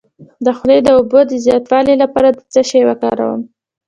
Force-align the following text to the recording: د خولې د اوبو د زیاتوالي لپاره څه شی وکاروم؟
د 0.45 0.47
خولې 0.57 0.77
د 0.83 0.87
اوبو 0.97 1.19
د 1.29 1.31
زیاتوالي 1.45 1.93
لپاره 2.03 2.29
څه 2.53 2.61
شی 2.69 2.81
وکاروم؟ 2.85 3.41